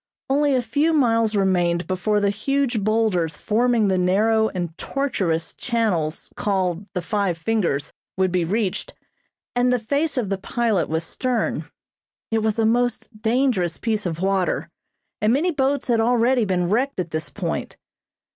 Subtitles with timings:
[0.31, 6.31] Only a few miles remained before the huge boulders forming the narrow and tortuous channels
[6.35, 8.95] called the "Five Fingers" would be reached,
[9.55, 11.69] and the face of the pilot was stern.
[12.31, 14.71] It was a most dangerous piece of water
[15.21, 17.77] and many boats had already been wrecked at this point.